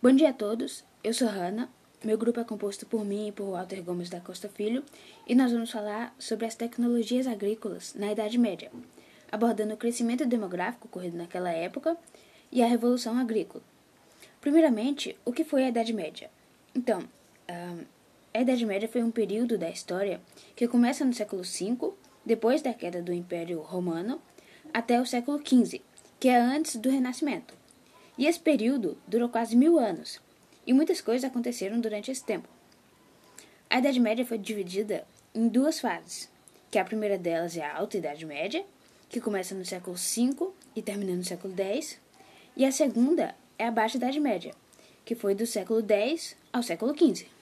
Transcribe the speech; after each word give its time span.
Bom 0.00 0.12
dia 0.12 0.30
a 0.30 0.32
todos, 0.32 0.84
eu 1.02 1.12
sou 1.12 1.26
Hanna, 1.26 1.68
meu 2.04 2.16
grupo 2.16 2.38
é 2.38 2.44
composto 2.44 2.86
por 2.86 3.04
mim 3.04 3.26
e 3.26 3.32
por 3.32 3.50
Walter 3.50 3.82
Gomes 3.82 4.08
da 4.08 4.20
Costa 4.20 4.48
Filho 4.48 4.84
e 5.26 5.34
nós 5.34 5.50
vamos 5.50 5.72
falar 5.72 6.14
sobre 6.20 6.46
as 6.46 6.54
tecnologias 6.54 7.26
agrícolas 7.26 7.94
na 7.94 8.12
Idade 8.12 8.38
Média, 8.38 8.70
abordando 9.32 9.74
o 9.74 9.76
crescimento 9.76 10.24
demográfico 10.24 10.86
ocorrido 10.86 11.16
naquela 11.16 11.50
época 11.50 11.96
e 12.52 12.62
a 12.62 12.66
Revolução 12.68 13.18
Agrícola. 13.18 13.64
Primeiramente, 14.40 15.16
o 15.24 15.32
que 15.32 15.42
foi 15.42 15.64
a 15.64 15.68
Idade 15.68 15.92
Média? 15.92 16.30
Então, 16.72 17.02
a 18.32 18.40
Idade 18.40 18.64
Média 18.64 18.88
foi 18.88 19.02
um 19.02 19.10
período 19.10 19.58
da 19.58 19.68
história 19.68 20.20
que 20.54 20.68
começa 20.68 21.04
no 21.04 21.12
século 21.12 21.42
V, 21.42 21.92
depois 22.24 22.62
da 22.62 22.72
queda 22.72 23.02
do 23.02 23.12
Império 23.12 23.60
Romano, 23.62 24.22
até 24.72 25.00
o 25.00 25.06
século 25.06 25.42
XV, 25.44 25.82
que 26.20 26.28
é 26.28 26.38
antes 26.38 26.76
do 26.76 26.88
Renascimento. 26.88 27.58
E 28.18 28.26
esse 28.26 28.40
período 28.40 28.98
durou 29.06 29.28
quase 29.28 29.54
mil 29.54 29.78
anos, 29.78 30.20
e 30.66 30.72
muitas 30.72 31.00
coisas 31.00 31.24
aconteceram 31.24 31.80
durante 31.80 32.10
esse 32.10 32.24
tempo. 32.24 32.48
A 33.70 33.78
Idade 33.78 34.00
Média 34.00 34.26
foi 34.26 34.36
dividida 34.36 35.06
em 35.32 35.46
duas 35.46 35.78
fases, 35.78 36.28
que 36.68 36.78
a 36.78 36.84
primeira 36.84 37.16
delas 37.16 37.56
é 37.56 37.64
a 37.64 37.76
Alta 37.76 37.96
Idade 37.96 38.26
Média, 38.26 38.64
que 39.08 39.20
começa 39.20 39.54
no 39.54 39.64
século 39.64 39.96
V 39.96 40.50
e 40.74 40.82
termina 40.82 41.14
no 41.14 41.24
século 41.24 41.54
X, 41.56 42.00
e 42.56 42.64
a 42.64 42.72
segunda 42.72 43.36
é 43.56 43.66
a 43.66 43.70
Baixa 43.70 43.96
Idade 43.96 44.18
Média, 44.18 44.52
que 45.04 45.14
foi 45.14 45.34
do 45.34 45.46
século 45.46 45.80
X 45.88 46.36
ao 46.52 46.62
século 46.62 46.92
XV. 46.98 47.37